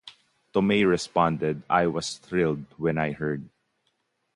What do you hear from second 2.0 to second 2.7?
thrilled